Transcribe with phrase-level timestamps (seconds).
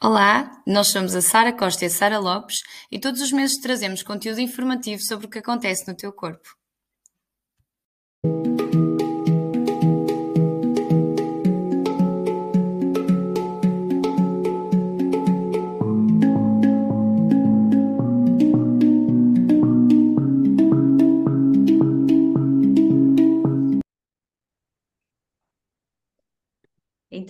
[0.00, 4.00] Olá, nós somos a Sara Costa e a Sara Lopes e todos os meses trazemos
[4.00, 6.48] conteúdo informativo sobre o que acontece no teu corpo.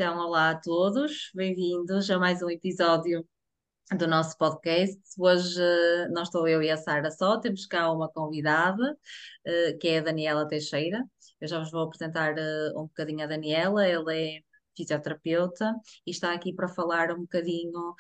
[0.01, 3.27] Então, olá a todos, bem-vindos a mais um episódio
[3.99, 4.97] do nosso podcast.
[5.19, 9.89] Hoje uh, não estou eu e a Sara só, temos cá uma convidada, uh, que
[9.89, 11.03] é a Daniela Teixeira.
[11.41, 14.39] Eu já vos vou apresentar uh, um bocadinho a Daniela, ela é
[14.77, 15.75] fisioterapeuta
[16.07, 17.97] e está aqui para falar um bocadinho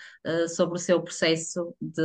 [0.54, 2.00] sobre o seu processo de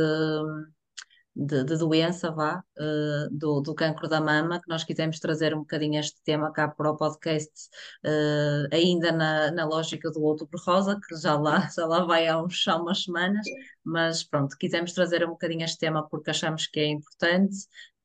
[1.34, 5.60] de, de doença, vá, uh, do, do cancro da mama, que nós quisemos trazer um
[5.60, 7.52] bocadinho este tema cá para o podcast,
[8.04, 12.40] uh, ainda na, na lógica do Outubro Rosa, que já lá, já lá vai há,
[12.40, 13.46] uns, há umas semanas,
[13.84, 17.56] mas pronto, quisemos trazer um bocadinho este tema porque achamos que é importante,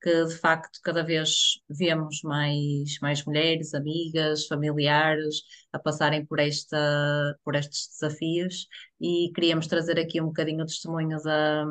[0.02, 5.42] que de facto cada vez vemos mais, mais mulheres, amigas, familiares
[5.74, 8.68] a passarem por, esta, por estes desafios
[9.00, 11.66] e queríamos trazer aqui um bocadinho o testemunho da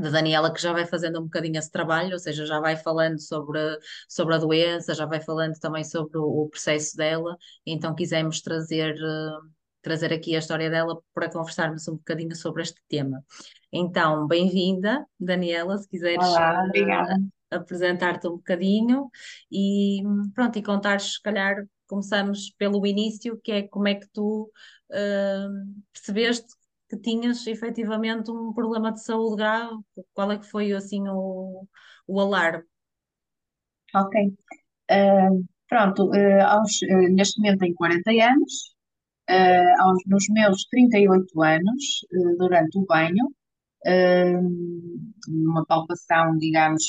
[0.00, 3.20] da Daniela, que já vai fazendo um bocadinho esse trabalho, ou seja, já vai falando
[3.20, 3.60] sobre,
[4.08, 8.94] sobre a doença, já vai falando também sobre o, o processo dela, então quisemos trazer,
[8.94, 9.48] uh,
[9.82, 13.22] trazer aqui a história dela para conversarmos um bocadinho sobre este tema.
[13.72, 17.14] Então, bem-vinda, Daniela, se quiseres Olá, obrigada.
[17.14, 19.10] Uh, apresentar-te um bocadinho
[19.50, 20.02] e
[20.34, 24.50] pronto, e contares, se calhar, começamos pelo início, que é como é que tu
[24.90, 26.59] uh, percebeste
[26.90, 29.76] que tinhas efetivamente um problema de saúde grave?
[30.12, 31.66] Qual é que foi assim o,
[32.06, 32.64] o alarme?
[33.94, 34.34] Ok.
[34.90, 38.74] Uh, pronto, uh, aos, uh, neste momento tenho 40 anos,
[39.80, 41.84] aos, nos meus 38 anos,
[42.36, 43.32] durante o banho,
[45.28, 46.82] numa palpação, digamos,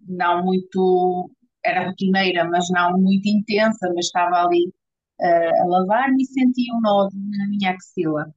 [0.00, 1.30] não muito,
[1.64, 4.74] era rotineira, mas não muito intensa, mas estava ali
[5.20, 8.34] a lavar-me e senti um nódulo na minha axila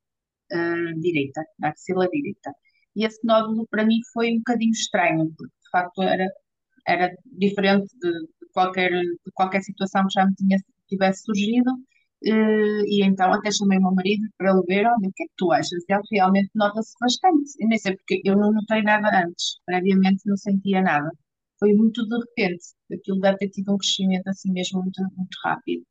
[0.53, 2.53] uh, direita, na axila direita.
[2.95, 6.27] E esse nódulo para mim foi um bocadinho estranho, porque de facto era,
[6.87, 11.71] era diferente de, de qualquer, de qualquer situação que já me tinha, tivesse surgido.
[12.25, 15.27] Uh, e então até chamei o meu marido para ele ver, olha, o que é
[15.27, 15.83] que tu achas?
[15.87, 17.51] E ele realmente nota-se bastante.
[17.59, 21.09] Eu nem sei porque eu não notei nada antes, previamente não sentia nada.
[21.59, 25.83] Foi muito de repente, aquilo deve ter tido um crescimento assim mesmo muito, muito rápido.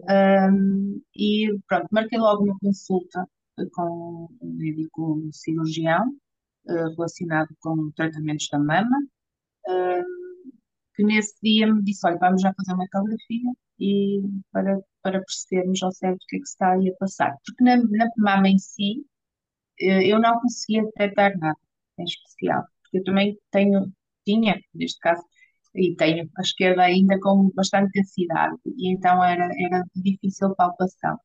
[0.00, 3.26] Um, e pronto, marquei logo uma consulta
[3.72, 6.08] com um médico cirurgião
[6.68, 8.98] uh, relacionado com tratamentos da mama,
[9.68, 10.04] uh,
[10.94, 14.20] que nesse dia me disse, olha, vamos já fazer uma ecografia e
[14.52, 17.36] para, para percebermos ao certo o que é que está aí a passar.
[17.44, 19.04] Porque na, na mama em si,
[19.82, 21.58] uh, eu não conseguia detectar nada
[21.98, 23.92] em especial, porque eu também tenho,
[24.24, 25.22] tinha, neste caso,
[25.74, 31.18] e tenho a esquerda ainda com bastante densidade, e então era, era difícil palpação.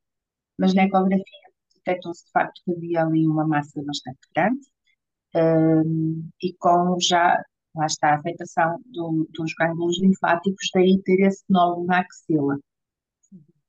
[0.58, 1.51] Mas na ecografia
[1.86, 4.62] detectou-se de facto que havia ali uma massa bastante grande
[5.36, 7.42] um, e com já,
[7.76, 12.60] lá está, a afetação do, dos gânglios linfáticos, daí ter esse nódulo na axila.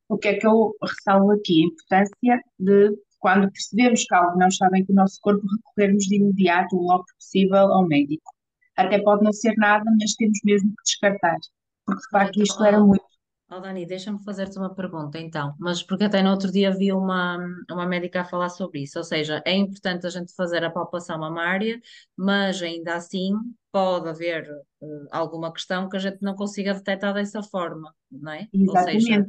[0.08, 1.62] O que é que eu ressalvo aqui?
[1.62, 6.04] A importância de, quando percebemos que algo não está bem com o nosso corpo, recorrermos
[6.04, 8.30] de imediato, o logo possível, ao médico.
[8.76, 11.38] Até pode não ser nada, mas temos mesmo que descartar,
[11.86, 13.04] porque de facto isto era muito
[13.54, 17.36] Oh, Dani, deixa-me fazer-te uma pergunta então, mas porque até no outro dia vi uma,
[17.70, 21.18] uma médica a falar sobre isso, ou seja, é importante a gente fazer a palpação
[21.18, 21.78] mamária,
[22.16, 23.32] mas ainda assim
[23.70, 24.48] pode haver
[24.80, 28.48] uh, alguma questão que a gente não consiga detectar dessa forma, não é?
[28.54, 28.96] Exatamente.
[28.96, 29.26] Ou seja,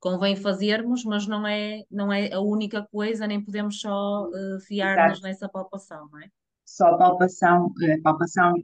[0.00, 5.20] convém fazermos, mas não é, não é a única coisa, nem podemos só uh, fiar-nos
[5.20, 6.28] nessa palpação, não é?
[6.64, 8.54] Só a palpação, a palpação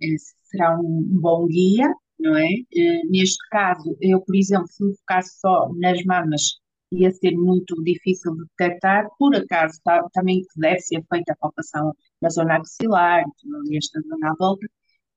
[0.44, 1.92] será um bom guia,
[2.22, 2.48] não é?
[2.76, 6.60] Eh, neste caso, eu, por exemplo, se me focasse só nas mamas,
[6.92, 9.08] ia ser muito difícil de detectar.
[9.18, 13.24] Por acaso, tá, também deve ser feita a palpação na zona axilar,
[13.68, 14.66] nesta zona à volta,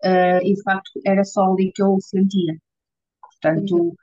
[0.05, 2.57] uh, e de facto era só ali que eu sentia.
[3.21, 3.95] Portanto,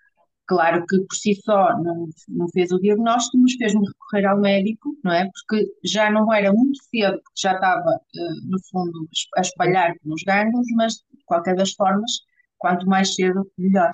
[0.47, 4.97] claro que por si só não, não fez o diagnóstico, mas fez-me recorrer ao médico,
[5.05, 5.29] não é?
[5.33, 10.23] Porque já não era muito cedo, porque já estava, uh, no fundo, a espalhar nos
[10.25, 12.13] gânglios, mas de qualquer das formas
[12.63, 13.91] quanto mais cedo, melhor.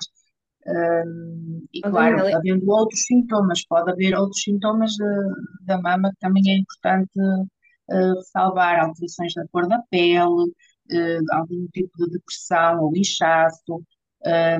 [0.67, 6.19] Um, e claro, Daniela, havendo outros sintomas, pode haver outros sintomas de, da mama que
[6.19, 12.83] também é importante uh, ressalvar, alterações da cor da pele, uh, algum tipo de depressão
[12.83, 13.83] ou inchaço,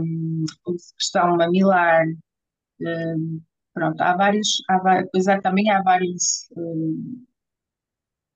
[0.02, 0.46] um,
[0.98, 2.06] questão mamilar,
[2.82, 3.42] um,
[3.74, 7.26] pronto, há vários, há, pois há, também há vários, um,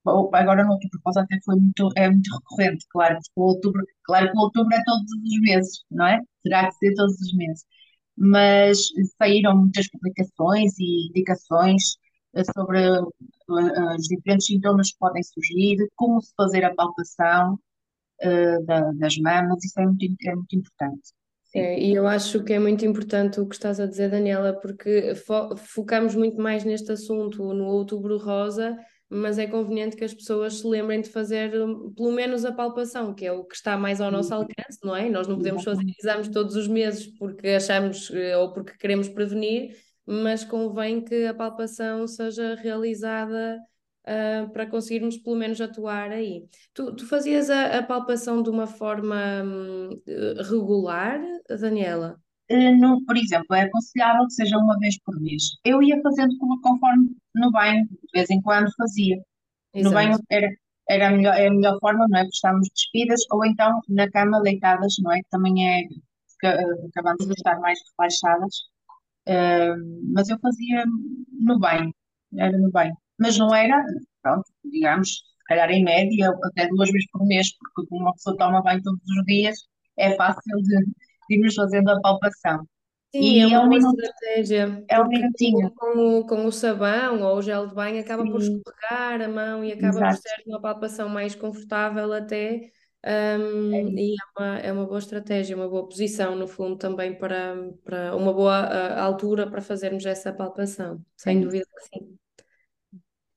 [0.06, 4.32] agora no outubro rosa até foi muito, é muito recorrente, claro, porque o outubro, claro
[4.32, 6.20] que o outubro é todos os meses, não é?
[6.44, 7.66] Terá que ser todos os meses.
[8.18, 8.80] Mas
[9.18, 11.98] saíram muitas publicações e indicações
[12.36, 17.60] eh, sobre eh, os diferentes sintomas que podem surgir, como se fazer a palpação
[18.66, 21.14] da- das mamas, isso é muito, é muito importante.
[21.56, 25.14] É, e eu acho que é muito importante o que estás a dizer, Daniela, porque
[25.16, 28.76] fo focamos muito mais neste assunto no Outubro Rosa,
[29.14, 33.14] mas é conveniente que as pessoas se lembrem de fazer hum, pelo menos a palpação,
[33.14, 35.10] que é o que está mais ao nosso alcance, não é?
[35.10, 39.76] Nós não podemos fazer exames todos os meses porque achamos eh, ou porque queremos prevenir,
[40.06, 43.60] mas convém que a palpação seja realizada
[44.06, 46.46] ah, para conseguirmos pelo menos atuar aí.
[46.74, 52.23] Tu, tu fazias a, a palpação de uma forma hum, eh, regular, Daniela?
[52.50, 55.44] Eh, no- por exemplo, é aconselhável que seja uma vez por mês.
[55.64, 59.18] Eu ia fazendo conforme no banho, de vez em quando fazia.
[59.80, 60.24] No banho Exato.
[60.30, 60.50] era,
[60.90, 62.24] era a melhor, é a melhor forma, não é?
[62.24, 65.20] Porque estamos despidas, ou então na cama deitadas, não é?
[65.24, 65.82] Que também é,
[66.46, 67.32] eh, acabamos Uhum.
[67.32, 68.56] estar mais relaxadas.
[69.28, 69.76] Eh,
[70.14, 70.84] mas eu fazia
[71.40, 71.94] no banho,
[72.38, 72.96] era no banho.
[73.20, 73.84] Mas não era,
[74.22, 78.62] pronto, digamos, se calhar em média, até duas vezes por mês, porque uma pessoa toma
[78.62, 79.58] banho todos os dias,
[79.98, 80.94] é fácil de, de
[81.30, 82.68] irmos fazendo a palpação.
[83.16, 85.70] Sim, é E é uma um boa minuto, estratégia, é um minutinho.
[85.70, 89.22] com, com o, com o sabão ou o gel de banho acaba por Sim, escorregar
[89.22, 90.20] a mão e acaba por exato.
[90.20, 92.72] ser uma palpação mais confortável até,
[93.72, 97.16] É hum, e é uma, é uma boa estratégia, uma boa posição no fundo também
[97.16, 102.18] para, para uma boa ah, altura para fazermos essa palpação, É sem dúvida que sim.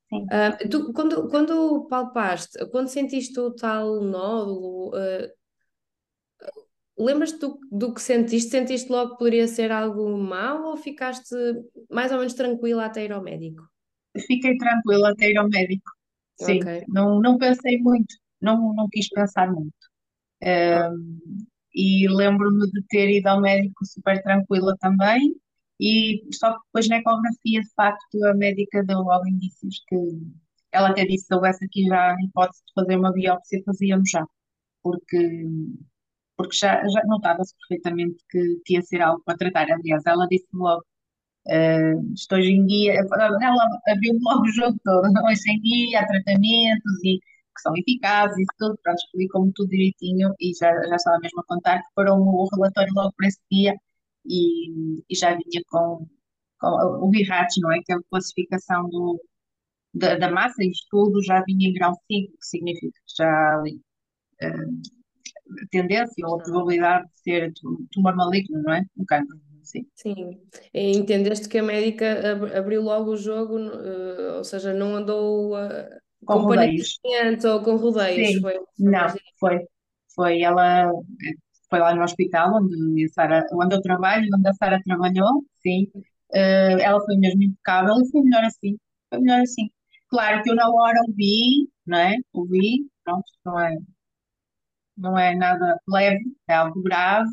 [0.09, 0.31] Sim.
[0.31, 5.29] Ah, tu, quando, quando palpaste, quando sentiste o tal nódulo, ah,
[6.99, 8.51] Lembras-te do, do que sentiste?
[8.51, 11.35] Sentiste logo que poderia ser algo mau ou ficaste
[11.91, 13.63] mais ou menos tranquila até ir ao médico?
[14.27, 15.91] Fiquei tranquila até ir ao médico.
[16.37, 16.85] Sim, Ok.
[16.89, 19.75] não, não pensei muito, não, não quis pensar muito.
[20.43, 21.19] Ahm,
[21.75, 25.35] e lembro-me de ter ido ao médico super tranquila também,
[25.81, 29.97] e só que depois na ecografia, de facto, a médica deu logo indícios que
[30.73, 34.11] ela até disse que se houvesse aqui já a hipótese de fazer uma biópsia, fazíamos
[34.11, 34.25] já,
[34.83, 35.19] porque,
[36.37, 39.67] porque já, já notava-se perfeitamente que, que ia ser algo para tratar.
[39.71, 40.83] Aliás, ela disse logo.
[41.49, 45.09] Uh, hoje em dia, ela abriu logo o jogo todo.
[45.29, 47.19] Hoje em dia há tratamentos e
[47.57, 51.45] que são eficazes e tudo, pronto, explicou-me tudo direitinho e já, já estava mesmo a
[51.47, 53.75] contar que parou o relatório logo para esse dia
[54.27, 56.07] e, e já vinha com,
[56.61, 57.81] com o BIRATS, não é?
[57.85, 59.21] Que é a classificação do,
[59.95, 63.81] da, da massa e estudo, já vinha em grau 5, que significa que já ali
[64.43, 64.96] uh, a
[65.71, 67.53] tendência ou a probabilidade de ser
[67.93, 68.83] tumor maligno, não é?
[68.97, 69.39] Um cancro.
[69.63, 69.87] Sim.
[69.95, 70.41] Sim,
[70.75, 75.55] e entendeste que a médica ab- abriu logo o jogo, eh, ou seja, não andou
[76.27, 77.01] Com com rodeios.
[77.53, 79.07] ou com rodeios, Sim, foi, foi não,
[79.41, 79.59] foi.
[80.15, 80.91] Foi ela,
[81.71, 85.91] foi lá no hospital onde a Sara, onde eu trabalho, onde a Sara trabalhou, sim.
[86.35, 88.79] Eh, ela foi mesmo impecável e foi melhor assim.
[89.11, 89.71] Foi melhor assim.
[90.11, 92.17] Claro que eu na hora ouvi, não é?
[92.33, 93.77] Ouvi, pronto, não é,
[94.97, 97.31] não é nada leve, é algo grave,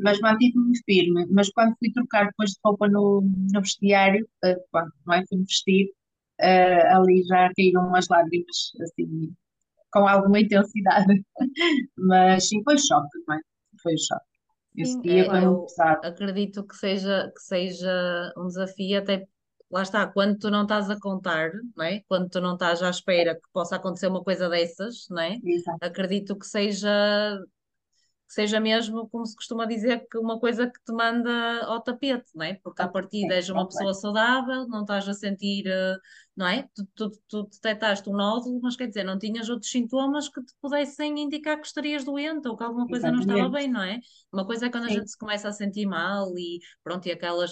[0.00, 1.26] mas mantive-me firme.
[1.30, 5.24] Mas quando fui trocar depois de roupa no, no vestiário, eh, quando, não é?
[5.28, 5.92] Fui-me vestir,
[6.40, 9.34] eh, ali já caíram umas lágrimas, assim,
[9.92, 11.24] com alguma intensidade.
[11.98, 13.40] Mas sim, foi choque, não é?
[13.82, 14.26] Foi choque.
[14.76, 16.02] Esse Sim, dia É, foi muito pesado.
[16.02, 19.28] acredito que seja, que seja um desafio, até
[19.70, 22.00] lá está, quando tu não estás a contar, não é?
[22.08, 25.40] Quando tu não estás à espera que possa acontecer uma coisa dessas, não é?
[25.42, 26.88] Exato, Acredito que seja,
[28.26, 32.30] que seja mesmo, como se costuma dizer, que uma coisa que te manda ao tapete,
[32.34, 32.54] não é?
[32.62, 35.96] Porque partida sim, és uma pessoa saudável, não estás a sentir, eh,
[36.36, 36.68] não é?
[36.74, 40.54] Tu, tu, tu detectaste um nódulo, mas quer dizer, não tinhas outros sintomas que te
[40.60, 43.48] pudessem indicar que estarias doente ou que alguma coisa não estava Exatamente.
[43.48, 43.98] bem, não é?
[44.32, 47.12] Uma coisa é quando a Sim, gente se começa a sentir mal e pronto, e
[47.12, 47.50] aquelas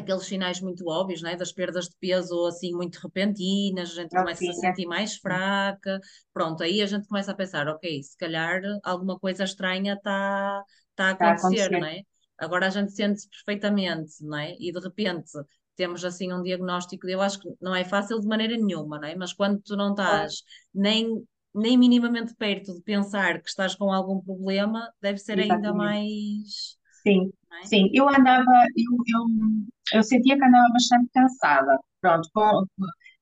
[0.00, 4.22] aqueles sinais muito óbvios, né, das perdas de peso assim muito repentinas, a gente não
[4.22, 6.00] começa a se sentir mais fraca,
[6.32, 10.62] pronto, aí a gente começa a pensar, ok, se calhar alguma coisa estranha está
[10.94, 11.80] tá a Está a acontecer, acontecer.
[11.80, 12.02] não é?
[12.38, 14.54] Agora a gente sente-se perfeitamente, não é?
[14.58, 15.30] E de repente
[15.76, 19.14] temos assim um diagnóstico, eu acho que não é fácil de maneira nenhuma, não é?
[19.16, 20.42] Mas quando tu não estás
[20.74, 21.24] nem
[21.54, 25.72] nem minimamente perto de pensar que estás com algum problema, deve ser ainda Exatamente.
[25.72, 27.66] mais, Sim, é?
[27.66, 27.90] sim.
[27.92, 28.44] Eu andava,
[28.76, 29.24] eu, eu,
[29.94, 31.78] eu sentia que andava bastante cansada.
[32.00, 32.64] Pronto, com,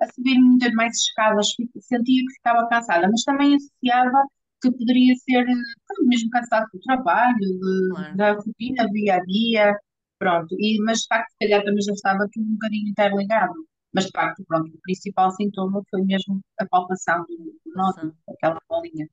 [0.00, 1.48] a subir muitas mais escadas,
[1.80, 4.24] sentia que ficava cansada, mas também associava
[4.60, 8.16] que poderia ser pronto, mesmo cansado do trabalho, de- Claro.
[8.16, 9.76] da rotina, do dia a dia.
[10.18, 13.54] Pronto, e, mas de facto, se calhar também já estava tudo um bocadinho interligado.
[13.94, 17.36] Mas, de facto, pronto, o principal sintoma foi mesmo a palpação do,
[17.66, 19.06] do nódulo, aquela bolinha.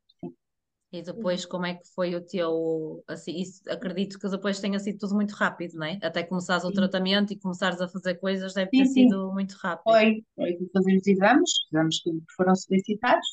[0.91, 4.97] E depois, como é que foi o teu, assim, isso, acredito que depois tenha sido
[4.97, 5.99] tudo muito rápido, não é?
[6.01, 6.73] Até começares o Sim.
[6.73, 9.03] tratamento e começares a fazer coisas, deve Sim, ter sim.
[9.03, 9.83] sido muito rápido.
[9.83, 13.27] Foi, foi fui fazer os exames, exames que foram solicitados.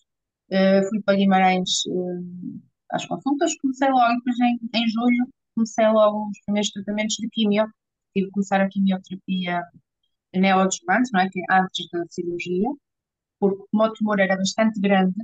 [0.51, 6.29] Eh, fui para Guimarães, eh, às consultas, comecei logo, depois em, em julho, comecei logo
[6.29, 7.67] os primeiros tratamentos de quimio.
[8.15, 9.63] Tive que começar a quimioterapia
[10.35, 11.29] neoadjuvante, não é?
[11.31, 12.69] Que é antes da cirurgia,
[13.41, 15.15] porque como o tumor era bastante grande,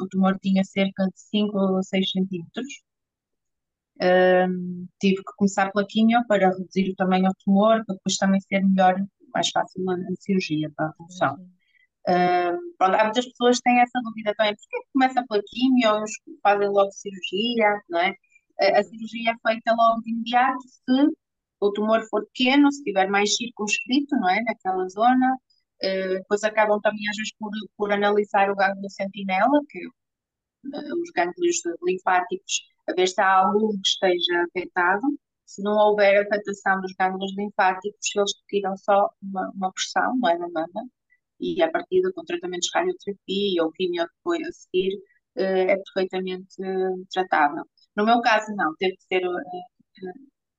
[0.00, 2.66] o tumor tinha cerca de 5 ou 6 centímetros,
[4.00, 8.40] Ahm, tive que começar pela quimio para reduzir o tamanho do tumor, para depois também
[8.40, 8.94] ser melhor,
[9.34, 11.36] mais fácil na, cirurgia, para a remoção.
[12.08, 16.02] Ahm, pronto, há muitas pessoas que têm essa dúvida também, porquê que começa pela quimio,
[16.02, 16.10] uns
[16.42, 18.14] fazem logo cirurgia, não é?
[18.60, 21.12] A, a cirurgia é feita logo de imediato se
[21.60, 24.42] o tumor for pequeno, se estiver mais circunscrito, não é?
[24.42, 25.36] Naquela zona.
[25.82, 31.10] Uh, depois acabam também às vezes por, por analisar o gânglio sentinela, que uh, os
[31.14, 35.06] gânglios linfáticos, a ver se há algum que esteja afetado.
[35.46, 40.38] Se não houver afetação dos gânglios linfáticos, eles tiram só uma, uma pressão, não é,
[40.38, 40.88] na mama,
[41.40, 44.94] e a partir com tratamentos de radioterapia ou quimio a seguir,
[45.36, 46.56] uh, é perfeitamente
[47.12, 47.64] tratável.
[47.96, 49.22] No meu caso, não, teve que ser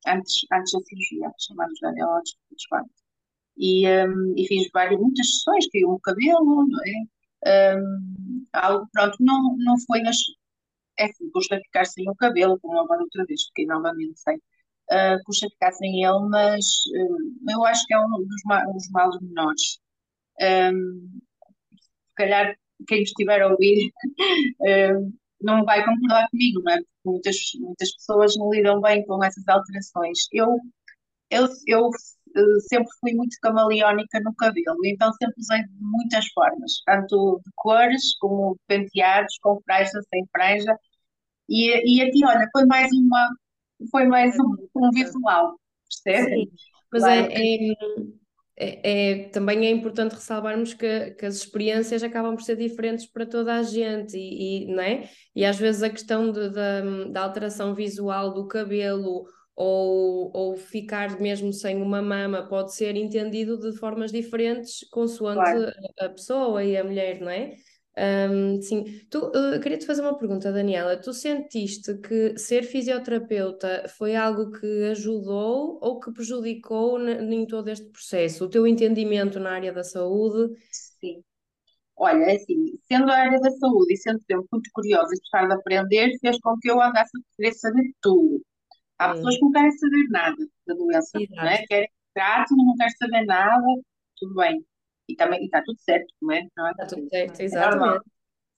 [0.07, 2.89] antes, antes da cirurgia, chamados Daniel Hodgkin.
[3.59, 7.75] E, um, e fiz várias, muitas sessões, caiu o cabelo, não é?
[7.77, 10.17] Um, algo, pronto, não, não foi nas.
[10.97, 14.37] É assim, custa ficar sem o cabelo, como agora outra vez, fiquei novamente sem.
[14.91, 18.89] Uh, custa ficar sem ele, mas uh, eu acho que é um dos, ma dos
[18.91, 19.79] males menores.
[20.41, 21.19] Um,
[21.83, 22.55] se calhar
[22.87, 23.91] quem estiver a ouvir
[24.61, 26.77] uh, não vai concordar comigo, não é?
[26.77, 30.27] Porque muitas, muitas pessoas não lidam bem com essas alterações.
[30.33, 30.57] Eu,
[31.29, 31.89] eu, eu
[32.67, 38.17] sempre fui muito camaleónica no cabelo, então sempre usei de muitas formas, tanto de cores
[38.19, 40.77] como de penteados, com franja, sem franja.
[41.47, 43.29] E, e aqui, olha, foi mais uma,
[43.91, 45.59] foi mais um, um visual,
[46.03, 46.35] percebe?
[46.35, 46.51] Sim,
[46.91, 47.31] mas claro.
[47.31, 47.73] é, é,
[48.61, 53.25] é, é, também é importante ressalvarmos que, que, as experiências acabam por ser diferentes para
[53.25, 55.09] toda a gente e, e não é?
[55.35, 59.25] E às vezes a questão de, de, da alteração visual do cabelo
[59.59, 65.71] ou, ou ficar mesmo sem uma mama pode ser entendido de formas diferentes consoante claro.
[65.99, 67.55] a, pessoa e a mulher, não é?
[67.97, 70.95] Um, sim, tu, uh, queria te fazer uma pergunta, Daniela.
[70.95, 77.89] Tu sentiste que ser fisioterapeuta foi algo que ajudou ou que prejudicou em todo este
[77.89, 78.45] processo?
[78.45, 80.55] O teu entendimento na área da saúde?
[80.71, 81.21] Sim.
[81.97, 85.47] Olha, é assim, sendo a área da saúde e sendo sempre muito curiosa e gostar
[85.47, 88.41] de aprender, fez com que eu andasse a querer saber tudo.
[88.99, 91.35] Há pessoas que não querem saber nada da doença, Exato.
[91.35, 91.65] não é?
[91.65, 93.65] Querem que trate, não querem saber nada,
[94.17, 94.65] tudo bem.
[95.07, 96.47] E também está tudo certo, não é?
[96.55, 96.71] Não é?
[96.71, 98.03] Está tudo certo, exatamente.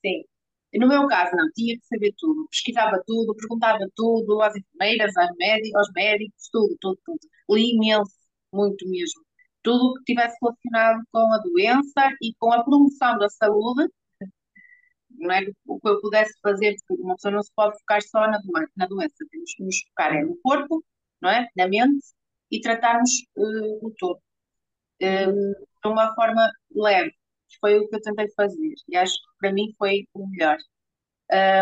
[0.03, 0.25] É Sim.
[0.73, 2.47] E no meu caso, não, tinha que saber tudo.
[2.49, 7.19] Pesquisava tudo, perguntava tudo às enfermeiras, aos médicos, aos médicos tudo, tudo, tudo.
[7.51, 8.11] Li imenso,
[8.53, 9.21] muito mesmo.
[9.63, 13.87] Tudo o que tivesse relacionado com a doença e com a promoção da saúde,
[15.21, 15.45] não é?
[15.65, 18.71] O que eu pudesse fazer, porque uma pessoa não se pode focar só na, doença,
[18.75, 19.15] na doença.
[19.29, 20.83] temos que nos focar é no corpo,
[21.21, 21.47] não é?
[21.55, 22.05] Na mente
[22.51, 24.19] e tratarmos uh, o todo.
[25.01, 27.13] Uh, de uma forma leve.
[27.59, 30.57] Foi o que eu tentei fazer e acho que para mim foi o melhor.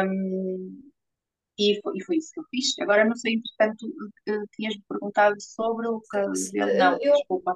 [0.06, 0.92] Um,
[1.58, 2.78] e, foi, e foi isso que eu fiz.
[2.80, 3.88] Agora não sei, entretanto,
[4.54, 6.78] tinhas-me perguntado sobre o cabelo.
[6.78, 7.56] Não, eu, desculpa.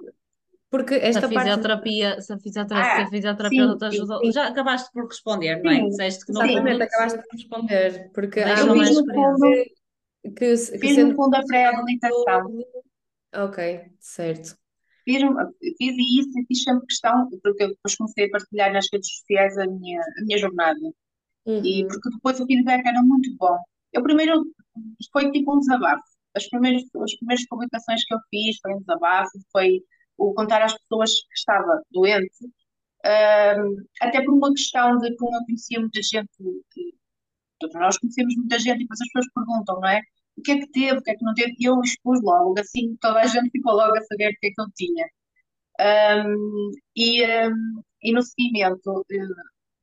[0.73, 4.19] Porque esta se a fisioterapia, se a fisioterapia, ah, se a fisioterapia sim, te ajudou,
[4.21, 4.31] sim.
[4.31, 5.87] já acabaste por responder, não é?
[5.87, 8.11] Disseste que não Exatamente, acabaste por responder.
[8.11, 9.65] Porque há eu mais experiência.
[10.23, 11.09] Que, que, fiz sendo...
[11.11, 12.63] no fundo a pré-habilitação.
[13.35, 14.57] Ok, certo.
[15.05, 15.21] Fiz,
[15.77, 19.55] fiz isso e fiz sempre questão, porque eu depois comecei a partilhar nas redes sociais
[19.59, 20.79] a minha, a minha jornada.
[21.45, 21.63] Uhum.
[21.63, 23.59] E porque depois o feedback era muito bom.
[23.91, 24.43] Eu primeiro,
[25.11, 26.01] foi tipo um desabafo.
[26.33, 29.79] As primeiras, as primeiras publicações que eu fiz foi um desabafo, foi
[30.29, 32.45] o contar às pessoas que estava doente,
[33.05, 36.29] um, até por uma questão de como eu conhecia muita gente,
[37.59, 40.01] todos nós conhecemos muita gente e depois as pessoas perguntam, não é?
[40.37, 42.59] o que é que teve, o que é que não teve, e eu expus logo,
[42.59, 45.07] assim toda a gente ficou logo a saber o que é que eu tinha.
[45.79, 49.19] Um, e, um, e no seguimento de,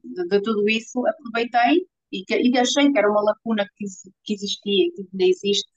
[0.04, 3.84] de, de, tudo isso, aproveitei e, e achei que era uma lacuna que,
[4.24, 5.70] que existia que ainda existe,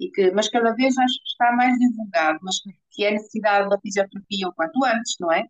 [0.00, 2.56] e que, mas cada vez acho que está mais divulgado, mas
[2.90, 5.44] que é a necessidade da fisioterapia o quanto antes, não é?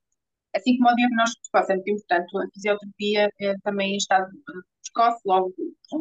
[0.55, 4.27] Assim como o diagnóstico precoce é muito importante, a fisioterapia é, também está
[4.95, 5.55] precoce, logo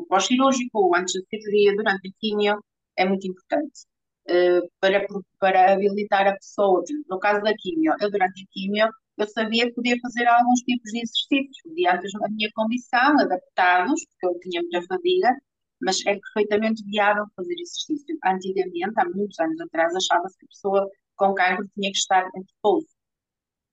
[0.10, 2.60] pós-cirúrgico ou antes da cirurgia, durante a quimio,
[2.98, 3.82] é muito importante.
[4.30, 5.06] Uh, para,
[5.40, 9.74] para habilitar a pessoa, no caso da quimio, eu durante a quimio eu sabia que
[9.74, 14.82] podia fazer alguns tipos de exercícios, mediante a minha condição, adaptados, porque eu tinha muita
[14.84, 15.36] fadiga,
[15.82, 18.18] mas é perfeitamente viável fazer exercício.
[18.26, 22.42] Antigamente, há muitos anos atrás, achava-se que a pessoa com cancro tinha que estar em
[22.56, 22.88] repouso.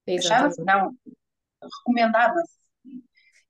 [0.08, 0.94] Achava-se, não,
[1.62, 2.64] recomendava-se.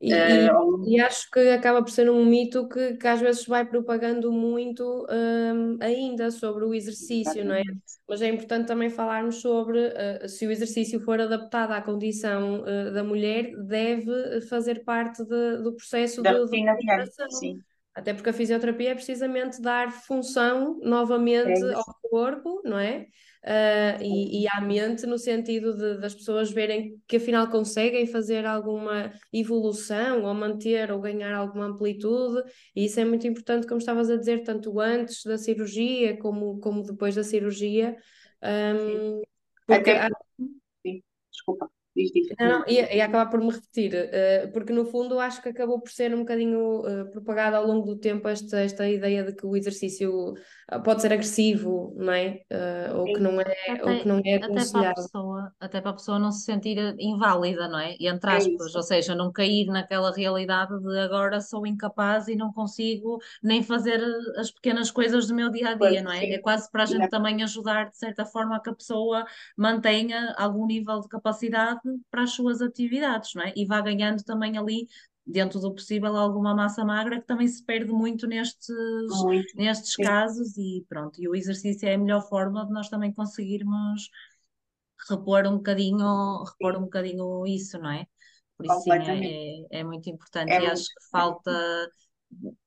[0.01, 3.47] E, uh, e, e, acho que acaba por ser um mito que, que às vezes
[3.47, 7.63] vai propagando muito um, ainda sobre o exercício, não é?
[8.07, 12.93] Mas é importante também falarmos sobre uh, se o exercício for adaptado à condição uh,
[12.93, 17.59] da mulher, deve fazer parte de, do processo da de, rotina diária, sim.
[17.95, 23.07] Até porque a fisioterapia é precisamente dar função novamente é ao corpo, não é?
[23.45, 28.47] Uh, e, e, à mente, no sentido de, das pessoas verem que afinal conseguem fazer
[28.47, 32.43] alguma evolução, ou manter ou ganhar alguma amplitude,
[32.75, 36.83] e isso é muito importante, como estavas a dizer, tanto antes da cirurgia como, como
[36.83, 37.95] depois da cirurgia.
[38.43, 39.23] Um,
[39.67, 40.07] porque Até...
[40.07, 40.11] há...
[40.83, 41.71] Sim, desculpa.
[42.41, 45.91] Não, não, ia acabar por me repetir, uh, porque no fundo acho que acabou por
[45.91, 49.55] ser um bocadinho uh, propagada ao longo do tempo esta, esta ideia de que o
[49.55, 50.35] exercício
[50.85, 52.41] pode ser agressivo, não é?
[52.95, 55.91] ou, que não é até, ou que não é até para, a pessoa, até para
[55.91, 57.97] a pessoa não se sentir inválida, não é?
[57.99, 62.29] E entre é aspas, é ou seja, não cair naquela realidade de agora sou incapaz
[62.29, 64.01] e não consigo nem fazer
[64.37, 66.21] as pequenas coisas do meu dia a dia, não é?
[66.21, 66.33] Sim.
[66.33, 69.25] É quase para a gente também ajudar de certa forma a que a pessoa
[69.57, 71.81] mantenha algum nível de capacidade
[72.11, 73.53] para as suas atividades, não é?
[73.55, 74.89] E vá ganhando também ali
[75.27, 78.69] dentro do possível alguma massa magra que também se perde muito nestes,
[79.23, 79.57] muito.
[79.57, 84.11] nestes casos e pronto, e o exercício é a melhor forma de nós também conseguirmos
[85.09, 88.07] repor um bocadinho, repor um bocadinho isso, não é?
[88.57, 91.91] Por isso sim, é, é, muito importante é e muito acho que falta,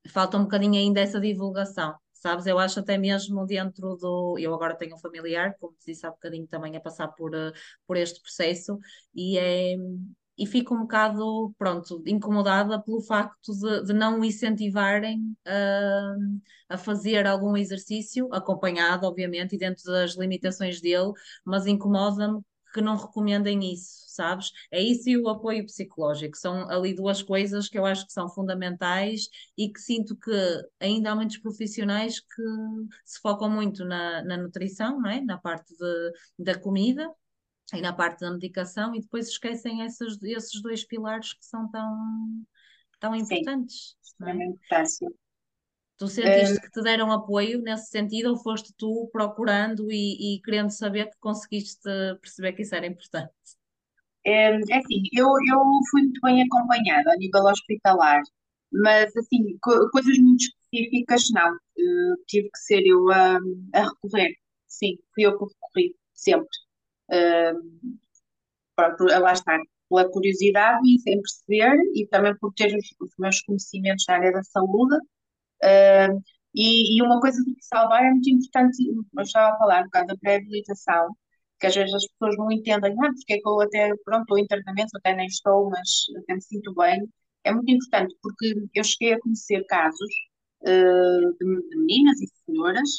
[0.10, 1.96] falta um bocadinho ainda essa divulgação
[2.28, 2.46] sabes?
[2.46, 4.38] Eu acho até mesmo dentro do.
[4.40, 7.52] Eu agora tenho um familiar, como te disse há bocadinho, também a passar por, eh,
[7.86, 8.78] por este processo,
[9.14, 9.76] e é.
[10.38, 16.77] E fico um bocado, pronto, incomodada pelo facto de, de não o incentivarem uh, a
[16.77, 21.12] fazer algum exercício, acompanhado, obviamente, e dentro das limitações dele,
[21.46, 22.42] mas incomoda-me
[22.74, 24.51] que não recomendem isso, sabes?
[24.72, 26.38] É isso e o apoio psicológico.
[26.38, 30.31] São ali duas coisas que eu acho que são fundamentais e que sinto que
[30.79, 32.44] ainda há muitos profissionais que
[33.05, 35.22] se focam muito na, na nutrição, não é?
[35.22, 37.09] na parte de, da comida
[37.74, 42.46] e na parte da medicação e depois esquecem essas, esses dois pilares que são tão,
[43.00, 43.90] tão importantes.
[43.90, 44.68] Sim, extremamente é?
[44.75, 45.16] fácil.
[45.98, 50.70] Tu sentiste que te deram apoio nesse sentido ou foste tu procurando e, e querendo
[50.70, 51.90] saber que conseguiste
[52.22, 53.34] perceber que isso era importante?
[54.24, 58.22] É, é assim, eu, eu fui muito bem acompanhada a nível hospitalar,
[58.72, 61.51] mas assim, co coisas muito específicas não.
[61.51, 63.40] Uh, tive que ser eu a,
[63.74, 64.36] a, recorrer.
[64.68, 66.67] Sim, fui eu que recorri, sempre.
[67.09, 68.00] Uh,
[69.22, 69.57] lá está,
[69.89, 74.31] pela curiosidade e sem perceber, e também por ter os, os meus conhecimentos na área
[74.31, 74.98] da saúde,
[75.63, 76.22] Uh,
[76.55, 80.07] e, e, uma coisa de salvar é muito importante, eu estava a falar um bocado
[80.07, 81.09] da pré-habilitação,
[81.59, 84.37] que às vezes as pessoas não entendem, ah, porque é que eu até, pronto, estou
[84.39, 85.89] em tratamento, até nem estou, mas
[86.20, 87.07] até me sinto bem.
[87.43, 90.09] É muito importante, porque eu cheguei a conhecer casos
[90.61, 92.89] uh, de, de, meninas e senhoras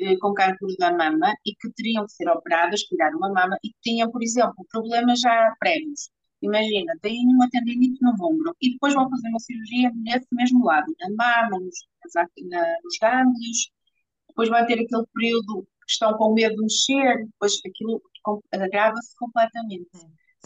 [0.00, 3.68] uh, com câncer da mama e que teriam que ser operadas, tirar uma mama, e
[3.68, 6.10] que tinham, por exemplo, problemas já prévios.
[6.42, 10.92] Imagina, têm uma tendinite no ombro e depois vão fazer uma cirurgia nesse mesmo lado,
[11.00, 13.70] na mama, nos, na, nos gânglios,
[14.28, 18.02] depois vai ter aquele período que estão com medo de mexer, depois aquilo
[18.52, 19.88] agrava-se completamente.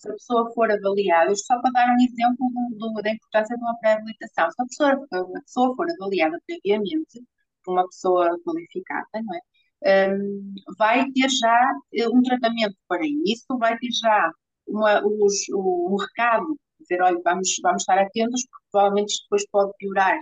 [0.00, 3.62] Se a pessoa for avaliada, só para dar um exemplo do, do, da importância de
[3.62, 5.06] uma pré-habilitação, se a pessoa,
[5.36, 7.24] a pessoa for avaliada previamente
[7.66, 9.40] por uma pessoa qualificada, não é?
[9.84, 11.72] Um, vai ter já
[12.12, 14.30] um tratamento para isso, vai ter já
[14.66, 19.46] uma, os, o, um recado, dizer, olha, vamos, vamos estar atentos, porque provavelmente isto depois
[19.50, 20.16] pode piorar.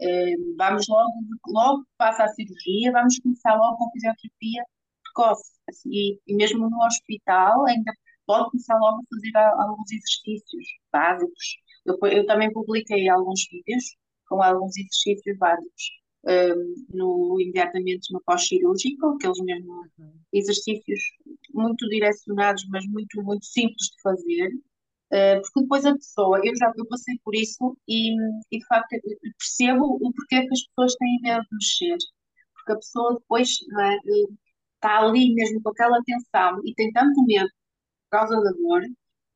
[0.00, 1.12] Uh, vamos logo,
[1.48, 4.64] logo passa a cirurgia, vamos começar logo com fisioterapia
[5.04, 5.52] precoce.
[5.68, 7.92] Assim, e, e, mesmo no hospital, ainda
[8.26, 11.56] pode começar logo a fazer alguns exercícios básicos.
[11.86, 13.84] Eu, eu também publiquei alguns vídeos
[14.28, 15.84] com alguns exercícios básicos
[16.92, 20.12] no, imediatamente no pós-cirúrgico, aqueles mesmo uhum.
[20.32, 21.00] exercícios
[21.54, 26.72] muito direcionados, mas muito, muito simples de fazer, uh, porque depois a pessoa, eu já
[26.76, 28.12] eu passei por isso e,
[28.50, 28.88] e de facto
[29.38, 31.96] percebo o porquê que as pessoas têm medo de mexer,
[32.54, 33.96] porque a pessoa depois é,
[34.74, 37.48] está ali mesmo com aquela tensão e tem tanto medo
[38.10, 38.82] por causa da dor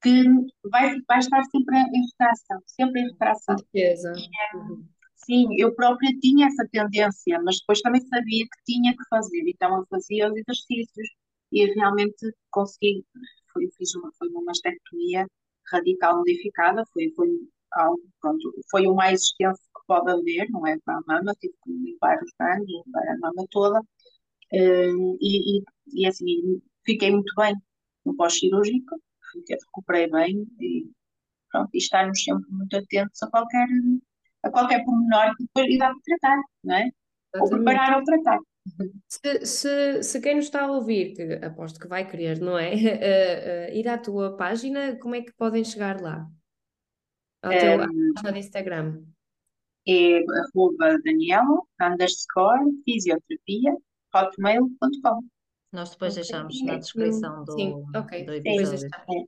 [0.02, 0.24] que
[0.70, 3.58] vai, vai estar sempre em retração, sempre em retração.
[3.58, 4.12] Certeza.
[4.16, 4.84] E, uhum.
[5.30, 9.76] Sim, eu própria tinha essa tendência, mas depois também sabia que tinha que fazer, então
[9.78, 11.08] eu fazia os exercícios
[11.52, 13.04] e realmente consegui
[13.52, 15.26] foi, fiz uma, foi uma mastectomia
[15.72, 17.28] radical modificada, foi, foi
[17.72, 21.54] algo, pronto, foi o mais extenso que pode haver, não é para a mama, tive
[21.62, 23.80] que limpar os rins, limpar a mama toda,
[24.52, 24.90] eh,
[25.20, 25.64] e, e,
[25.94, 27.54] e assim, fiquei muito bem
[28.04, 28.96] no pós-cirúrgico,
[29.48, 30.90] recuperei bem e
[31.50, 33.68] pronto, e estarmos sempre muito atentos a qualquer,
[34.42, 36.90] a qualquer pormenor que depois irá tratar, não é?
[37.38, 38.38] Ou preparar ou tratar.
[39.08, 42.74] Se, se, se quem nos está a ouvir, que aposto que vai querer, não é?
[42.74, 42.76] Uh,
[43.72, 46.26] uh, ir à tua página, como é que podem chegar lá?
[47.42, 49.04] Ao teu Um, página de Instagram.
[49.88, 53.76] é arroba Daniela, underscore, fisioterapia,
[54.14, 55.20] hotmail.com.
[55.72, 58.24] Nós depois deixamos na descrição do, Sim, ok.
[58.24, 58.86] do Sim, episódio.
[59.08, 59.24] é.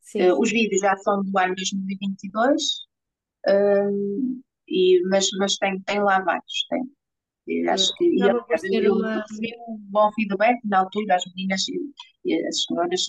[0.00, 0.20] Sim.
[0.20, 2.86] Eh, os vídeos já são do ano 2022,
[4.68, 6.82] e, mas, mas tem, tem lá vários, tem.
[7.46, 8.18] E acho que e,
[8.58, 9.20] ser eu uma.
[9.20, 11.62] recebi um bom feedback na altura, as meninas
[12.24, 13.06] e, as senhoras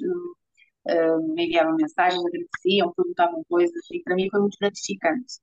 [0.87, 5.39] eh, me enviavam mensagens, agradeciam, perguntavam coisas, e para mim foi muito gratificante.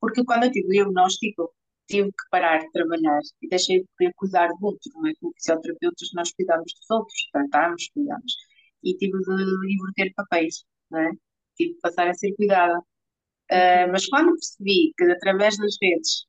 [0.00, 1.52] Porque quando eu tive o diagnóstico,
[1.86, 5.12] tive que parar de trabalhar e deixei de cuidar do outro, não é?
[5.20, 8.36] Como fisioterapeutas, nós cuidamos dos outros, tratamos, cuidamos.
[8.82, 11.10] E tive de inverter papéis, não é?
[11.56, 12.78] Tive de passar a ser cuidada.
[13.50, 16.26] Uh, mas quando percebi que através das redes,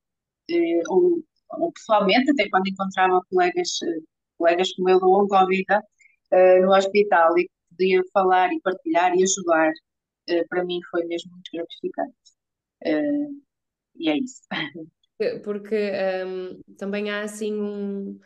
[0.52, 4.04] uh, ou, ou, pessoalmente, até quando encontrava colegas, uh,
[4.38, 5.82] colegas como eu do Oncovida
[6.62, 9.72] no hospital e que podia falar e partilhar e ajudar,
[10.50, 12.16] para mim foi mesmo muito gratificante.
[13.96, 14.42] e é isso.
[15.44, 15.92] Porque
[16.26, 18.20] um, também há assim um.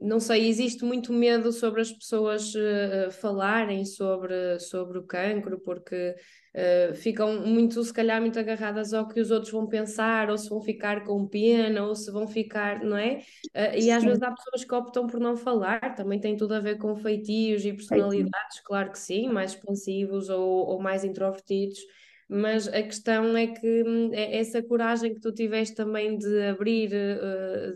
[0.00, 6.14] Não sei, existe muito medo sobre as pessoas uh, falarem sobre, sobre o cancro, porque
[6.54, 10.48] uh, ficam muito, se calhar, muito agarradas ao que os outros vão pensar, ou se
[10.48, 13.22] vão ficar com pena, ou se vão ficar, não é?
[13.54, 16.60] Uh, e às vezes há pessoas que optam por não falar, também tem tudo a
[16.60, 21.80] ver com feitios e personalidades, claro que sim, mais expansivos ou, ou mais introvertidos
[22.28, 26.90] mas a questão é que é essa coragem que tu tiveste também de abrir,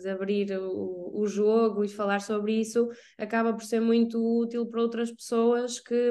[0.00, 4.80] de abrir o, o jogo e falar sobre isso acaba por ser muito útil para
[4.80, 6.10] outras pessoas que,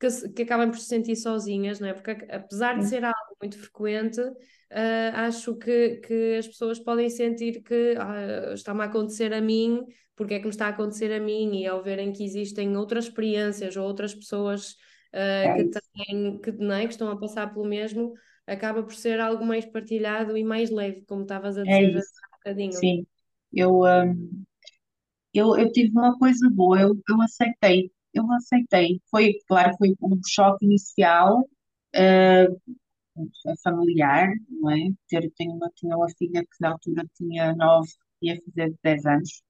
[0.00, 1.94] que, que acabam por se sentir sozinhas, não é?
[1.94, 7.62] Porque apesar de ser algo muito frequente, uh, acho que, que as pessoas podem sentir
[7.62, 9.82] que ah, está-me a acontecer a mim,
[10.16, 13.04] porque é que me está a acontecer a mim, e ao verem que existem outras
[13.04, 14.74] experiências ou outras pessoas
[15.12, 18.12] Uh, que, têm, que, não é, que estão a passar pelo mesmo,
[18.46, 21.98] acaba por ser algo mais partilhado e mais leve, como estavas a dizer é há
[21.98, 22.72] um bocadinho.
[22.72, 23.06] Sim,
[23.52, 24.44] eu, um,
[25.32, 29.00] eu, eu tive uma coisa boa, eu, eu aceitei, eu aceitei.
[29.10, 32.76] Foi, claro, foi um choque inicial, uh,
[33.62, 34.90] familiar, não é?
[35.08, 37.90] Ter, tenho uma, tinha uma filha que na altura tinha nove,
[38.22, 39.42] ia fazer dez anos,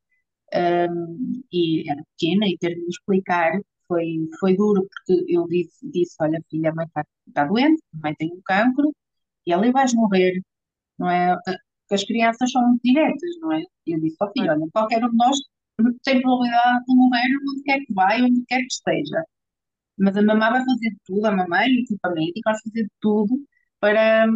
[0.55, 6.17] um, e era pequena, e ter de explicar foi, foi duro, porque eu disse, disse
[6.21, 8.95] olha filha, a mãe está tá doente, a mãe tem um cancro,
[9.47, 10.43] e ela vais morrer,
[10.99, 11.37] não é?
[11.45, 13.63] Porque as crianças são muito diretas, não é?
[13.87, 15.37] E eu disse, ó oh, filho, olha, qualquer um de nós
[16.05, 19.25] tem probabilidade de morrer onde quer que vai, onde quer que esteja.
[19.99, 23.35] Mas a mamãe vai fazer tudo, a mamãe e tipo a médica vai fazer tudo
[23.81, 24.27] para,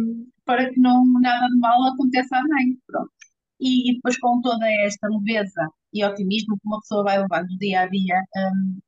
[0.45, 3.11] para que não, nada de mal aconteça à mãe, pronto.
[3.59, 7.81] E, depois com toda esta leveza e otimismo que uma pessoa vai levando do dia
[7.81, 8.79] a dia, um,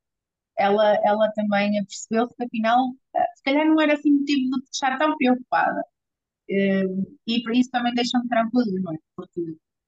[0.58, 2.78] ela, ela também percebeu que afinal,
[3.36, 5.82] se calhar não era assim motivo de estar tão preocupada.
[6.48, 8.96] Uh, e por isso também deixa-me tranquilo, não é?
[9.16, 9.40] Porque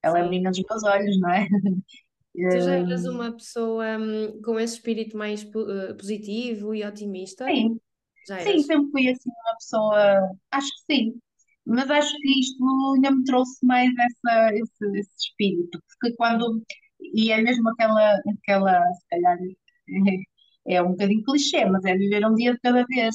[0.03, 1.47] ela é menina dos meus olhos, não é?
[2.35, 7.45] Tu já eras uma pessoa um, com esse espírito mais uh, positivo e otimista?
[7.47, 7.81] Sim,
[8.25, 11.21] sim, sempre fui assim uma pessoa, acho que sim,
[11.67, 16.63] mas acho que isto ainda me trouxe mais essa, esse, esse espírito, porque quando,
[17.01, 19.39] e é mesmo aquela, aquela, se calhar,
[20.69, 23.15] é, é um bocadinho clichê, mas é viver um dia de cada vez,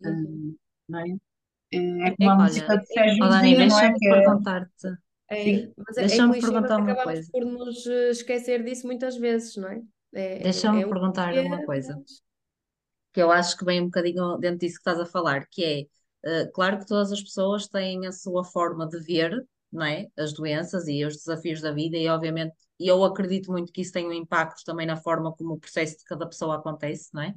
[0.00, 0.56] Uhum.
[0.88, 1.16] não é?
[1.72, 3.98] É como a Olha, música de Sérgio oh, Dani, Godinho, não é?
[3.98, 4.88] Que é, perguntar-te.
[5.30, 7.32] É, sim, mas é, é Deixa-me perguntar uma acabamos coisa.
[7.32, 9.82] por nos eh, esquecer disso muitas vezes, não é?
[10.14, 11.94] É, Deixa-me é um perguntar uma coisa.
[11.96, 12.22] mas
[13.12, 15.86] que eu acho que vem um bocadinho dentro disso que estás a falar, que é,
[16.24, 19.32] eh, claro que todas as pessoas têm a sua forma de ver,
[19.72, 20.08] não é?
[20.16, 24.06] As doenças e os desafios da vida, e obviamente eu acredito muito que isso tem
[24.06, 27.34] um impacto também na forma como o processo de cada pessoa acontece, não é?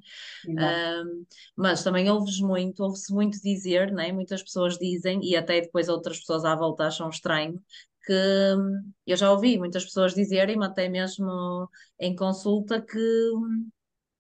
[0.48, 4.12] Um, mas também ouves muito, ouve-se muito dizer, não é?
[4.12, 7.60] Muitas pessoas dizem, e até depois outras pessoas à volta acham estranho,
[8.06, 13.00] que hum, eu já ouvi muitas pessoas dizerem, até mesmo em consulta, que
[13.36, 13.70] hum,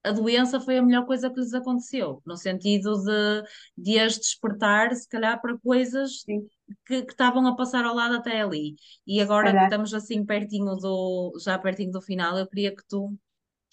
[0.03, 3.43] a doença foi a melhor coisa que lhes aconteceu, no sentido de,
[3.77, 6.47] de as despertar, se calhar, para coisas Sim,
[6.85, 8.75] que, que estavam a passar ao lado até ali.
[9.05, 13.15] E agora que estamos assim pertinho do, já pertinho do final, eu queria que tu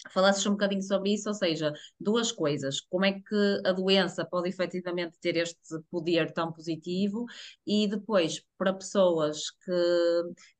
[0.09, 2.79] falasses um bocadinho sobre isso, ou seja, duas coisas.
[2.81, 5.57] Como é que a doença pode efetivamente ter este
[5.91, 7.25] poder tão positivo
[7.65, 9.71] e depois, para pessoas que,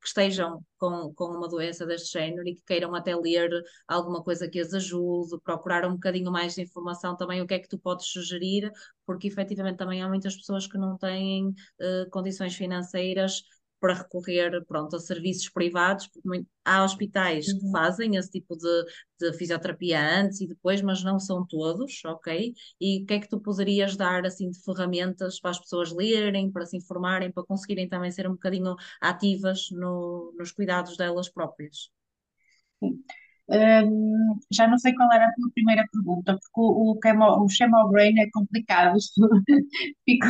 [0.02, 3.50] que estejam com, com uma doença deste género e que queiram até ler
[3.88, 7.60] alguma coisa que as ajude, procurar um bocadinho mais de informação também, o que é
[7.60, 8.72] que tu podes sugerir,
[9.06, 13.44] porque efetivamente também há muitas pessoas que não têm uh, condições financeiras
[13.80, 17.60] para recorrer pronto, a serviços privados, porque há hospitais uhum.
[17.60, 18.86] que fazem esse tipo de,
[19.20, 22.54] de, fisioterapia antes e depois, mas não são todos, ok?
[22.80, 26.52] E o que é que tu poderias dar assim de ferramentas para as pessoas lerem,
[26.52, 31.90] para se informarem, para conseguirem também ser um bocadinho ativas no, nos cuidados delas próprias?
[32.80, 33.04] Sim.
[33.52, 37.50] Um, já não sei qual era a tua primeira pergunta, porque o, o, chemo, o
[37.50, 38.96] Chemobrain é complicado.
[40.06, 40.28] Fico...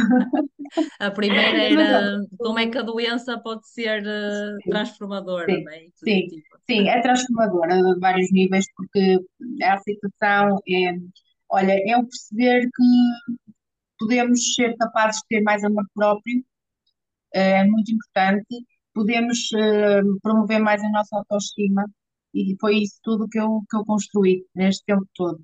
[0.99, 5.87] A primeira era como é que a doença pode ser uh, transformadora, sim, é?
[5.95, 6.57] sim, tipo.
[6.69, 9.17] sim, é transformadora a vários níveis, porque
[9.63, 10.93] a situação é,
[11.49, 13.33] olha, é o perceber que
[13.99, 16.41] podemos ser capazes de ter mais amor próprio,
[17.33, 21.85] é muito importante, podemos uh, promover mais a nossa autoestima
[22.33, 25.39] e foi isso tudo que eu, que eu construí neste tempo todo.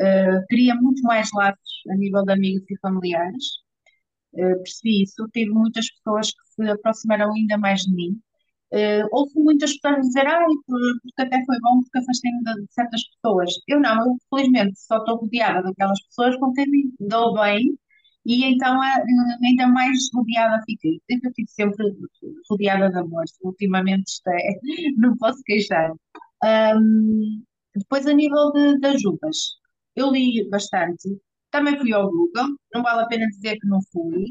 [0.00, 3.44] Uh, queria muito mais laços a nível de amigos e familiares,
[4.34, 5.28] uh, percebi isso.
[5.32, 8.20] Tive muitas pessoas que se aproximaram ainda mais de mim.
[8.72, 13.52] Uh, houve muitas pessoas dizer, ai, porque até foi bom porque afastei-me de, certas pessoas.
[13.68, 17.78] Eu não, eu felizmente só estou rodeada daquelas pessoas com quem me dou bem
[18.26, 18.80] e então
[19.44, 21.00] ainda mais rodeada fiquei.
[21.08, 21.86] Eu estive sempre
[22.50, 24.58] rodeada de amor, ultimamente isto é,
[24.96, 25.92] não posso queixar.
[26.44, 27.42] Um,
[27.74, 29.36] depois, a nível de, de ajudas,
[29.96, 31.08] eu li bastante.
[31.50, 34.26] Também fui ao Google, não vale a pena dizer que não fui,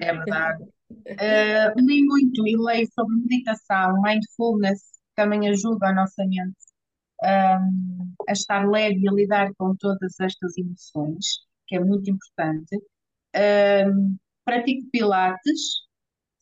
[0.00, 0.64] é verdade.
[0.90, 6.68] Uh, li muito e leio sobre meditação, mindfulness, que também ajuda a nossa mente
[7.22, 11.26] um, a estar leve e a lidar com todas estas emoções,
[11.66, 12.76] que é muito importante.
[13.36, 15.87] Um, pratico Pilates,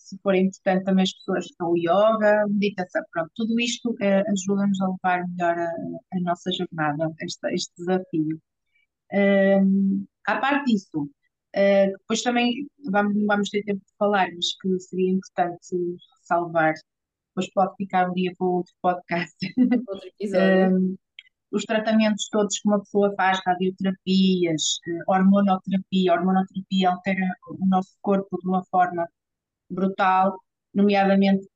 [0.06, 4.80] se for importante também as pessoas estão o yoga, meditação, pronto, tudo isto eh, ajuda-nos
[4.80, 5.70] a levar melhor a,
[6.16, 8.40] a nossa jornada, este, este desafio.
[9.12, 14.78] Um, à parte disso, uh, depois também vamos, vamos ter tempo de falar, mas que
[14.80, 15.76] seria importante
[16.22, 16.74] salvar,
[17.30, 19.36] depois pode ficar um dia para outro podcast.
[19.88, 20.76] Outro episódio.
[20.76, 20.96] um,
[21.50, 28.38] os tratamentos todos que uma pessoa faz, radioterapias, uh, hormonoterapia, hormonoterapia altera o nosso corpo
[28.40, 29.08] de uma forma
[29.70, 30.38] brutal,
[30.74, 31.46] nomeadamente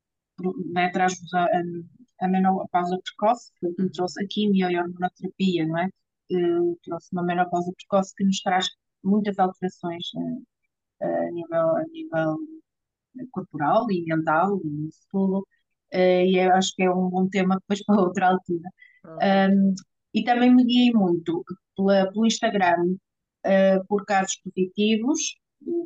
[0.73, 1.47] né, traz-vos a,
[2.21, 3.91] a, menopausa precoce, que uhum.
[3.93, 5.89] trouxe a quimio e a hormonoterapia, não é?
[6.33, 8.67] Uh, trouxe uma menopausa precoce que nos traz
[9.03, 12.39] muitas alterações uh, a, nível, a nível
[13.33, 15.47] corporal e mental e isso tudo.
[15.93, 18.71] Uh, e eu acho que é um bom tema depois para outra altura.
[19.05, 19.71] Uhum.
[19.71, 19.75] Um,
[20.15, 21.45] e também me guiei muito
[21.77, 22.97] pela, pelo Instagram
[23.47, 25.37] uh, por casos positivos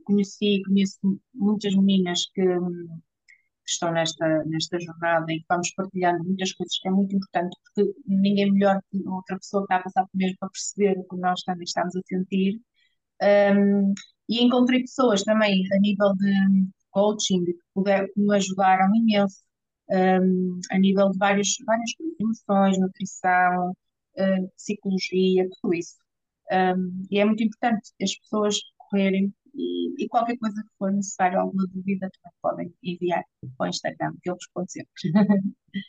[0.05, 0.99] conheci, conheço
[1.35, 6.91] muitas meninas que, que estão nesta, nesta jornada e vamos partilhando muitas coisas que é
[6.91, 10.51] muito importante, porque ninguém melhor que outra pessoa que está a passar por mesmo para
[10.51, 12.61] perceber o que nós também estamos a sentir.
[13.23, 13.95] Um,
[14.29, 19.43] e encontrei pessoas também a nível de coaching que, puder, que me ajudaram imenso,
[19.91, 25.97] um, a nível de várias, várias emoções, nutrição, uh, psicologia, tudo isso.
[26.53, 31.38] Um, e é muito importante as pessoas correrem e, e, qualquer coisa que for necessário,
[31.38, 33.25] alguma dúvida, também podem enviar
[33.57, 34.93] para o Instagram, que eu respondo sempre.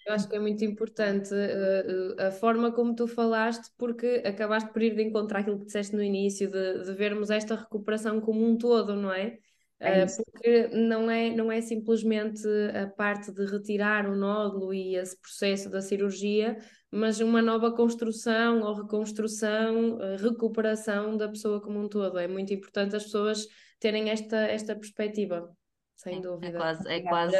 [0.08, 4.82] Eu acho que é muito importante uh, a forma como tu falaste, porque acabaste por
[4.82, 8.58] ir de encontrar aquilo que disseste no início, de, de vermos esta recuperação como um
[8.58, 9.39] todo, não é?
[9.79, 12.41] É porque não é, não é simplesmente
[12.73, 16.57] a parte de retirar o nódulo e esse processo da cirurgia,
[16.89, 22.17] mas uma nova construção ou reconstrução, recuperação da pessoa como um todo.
[22.17, 23.45] É muito importante as pessoas
[23.79, 25.49] terem esta, esta perspectiva.
[25.97, 26.47] Sem é dúvida.
[26.47, 27.38] É quase, é quase,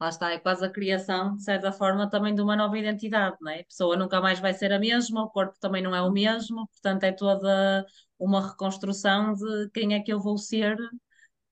[0.00, 3.50] lá está, é quase a criação, de certa forma, também de uma nova identidade, não
[3.50, 3.60] é?
[3.60, 6.66] A pessoa nunca mais vai ser a mesma, o corpo também não é o mesmo,
[6.68, 7.84] portanto é toda
[8.18, 10.76] uma reconstrução de quem é que eu vou ser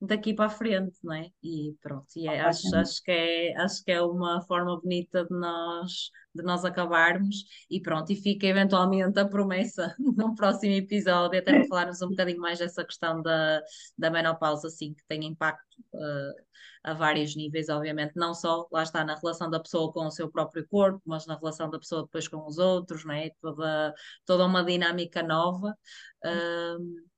[0.01, 1.31] daqui para a frente, não é?
[1.43, 5.31] E pronto, e é, acho, acho, que é, acho que é uma forma bonita de
[5.39, 11.53] nós, de nós acabarmos e pronto, e fica eventualmente a promessa num próximo episódio, até
[11.53, 13.61] para falarmos um bocadinho mais dessa questão da,
[13.99, 16.35] da menopausa, assim, que tem impacto uh,
[16.83, 20.31] a vários níveis, obviamente, não só, lá está, na relação da pessoa com o seu
[20.31, 23.31] próprio corpo, mas na relação da pessoa depois com os outros, não é?
[23.41, 25.77] Toda, toda uma dinâmica nova.
[26.25, 27.10] Uh,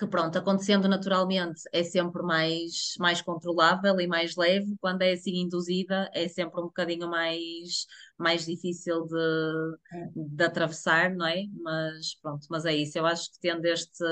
[0.00, 5.36] que pronto, acontecendo naturalmente é sempre mais, mais controlável e mais leve, quando é assim
[5.42, 7.86] induzida é sempre um bocadinho mais,
[8.20, 9.76] mais difícil de,
[10.14, 11.44] de atravessar, não é?
[11.62, 14.04] Mas pronto, mas é isso, eu acho que tendo este,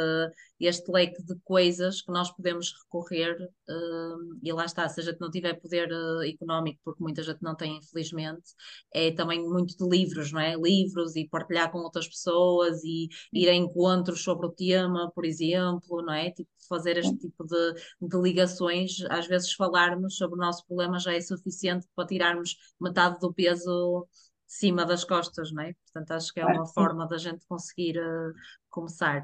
[0.59, 5.21] este leque de coisas que nós podemos recorrer, uh, e lá está, se a gente
[5.21, 8.51] não tiver poder uh, económico, porque muita gente não tem, infelizmente,
[8.93, 10.57] é também muito de livros, não é?
[10.57, 16.03] Livros e partilhar com outras pessoas e ir a encontros sobre o tema, por exemplo,
[16.03, 16.31] não é?
[16.31, 21.15] Tipo, fazer este tipo de, de ligações, às vezes falarmos sobre o nosso problema já
[21.15, 23.98] é suficiente para tirarmos metade do peso
[24.47, 25.75] cima das costas, não é?
[25.85, 28.33] Portanto, acho que é uma forma da gente conseguir uh,
[28.71, 29.23] começar.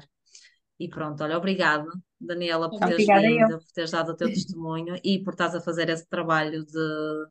[0.79, 5.23] E pronto, olha, obrigada, Daniela, por teres vindo, por teres dado o teu testemunho e
[5.23, 7.27] por estás a fazer esse trabalho de,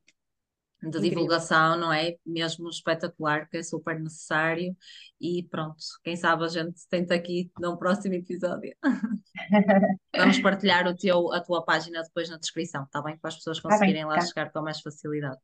[0.90, 2.16] de divulgação, não é?
[2.24, 4.74] Mesmo espetacular, que é super necessário.
[5.20, 8.74] E pronto, quem sabe a gente tenta aqui num próximo episódio.
[10.16, 13.18] Vamos partilhar o teu, a tua página depois na descrição, está bem?
[13.18, 14.26] Para as pessoas conseguirem tá bem, lá tá.
[14.26, 15.38] chegar com mais facilidade.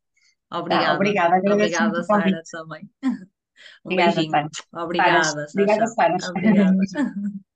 [0.51, 0.87] Obrigada.
[0.87, 2.91] Tá, obrigada, obrigada Sara, também.
[3.85, 4.31] Um obrigada, beijinho.
[4.31, 4.51] Sara.
[4.85, 5.47] Obrigada.
[5.53, 6.17] Obrigada, Sara.
[6.31, 6.77] Obrigada.